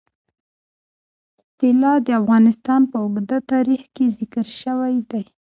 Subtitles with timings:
[1.57, 5.23] طلا د افغانستان په اوږده تاریخ کې ذکر شوی دی.